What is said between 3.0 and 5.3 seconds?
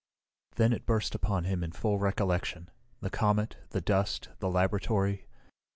the comet, the dust, the laboratory.